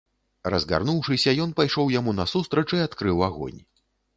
Разгарнуўшыся, 0.53 1.35
ён 1.45 1.53
пайшоў 1.61 1.93
яму 1.99 2.17
насустрач 2.23 2.67
і 2.79 2.83
адкрыў 2.89 3.25
агонь. 3.29 3.61